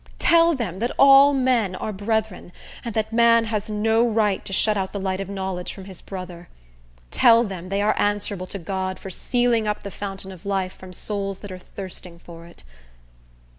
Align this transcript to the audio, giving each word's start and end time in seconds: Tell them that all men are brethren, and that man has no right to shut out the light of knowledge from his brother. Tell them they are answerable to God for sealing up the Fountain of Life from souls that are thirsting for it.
Tell 0.17 0.55
them 0.55 0.79
that 0.79 0.89
all 0.97 1.31
men 1.31 1.75
are 1.75 1.93
brethren, 1.93 2.51
and 2.83 2.95
that 2.95 3.13
man 3.13 3.45
has 3.45 3.69
no 3.69 4.03
right 4.07 4.43
to 4.45 4.51
shut 4.51 4.75
out 4.75 4.93
the 4.93 4.99
light 4.99 5.21
of 5.21 5.29
knowledge 5.29 5.75
from 5.75 5.85
his 5.85 6.01
brother. 6.01 6.49
Tell 7.11 7.43
them 7.43 7.69
they 7.69 7.83
are 7.83 7.93
answerable 7.99 8.47
to 8.47 8.57
God 8.57 8.97
for 8.97 9.11
sealing 9.11 9.67
up 9.67 9.83
the 9.83 9.91
Fountain 9.91 10.31
of 10.31 10.43
Life 10.43 10.73
from 10.75 10.91
souls 10.91 11.37
that 11.45 11.51
are 11.51 11.59
thirsting 11.59 12.17
for 12.17 12.47
it. 12.47 12.63